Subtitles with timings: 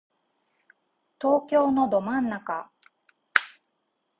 [1.21, 2.71] 東京のど真ん中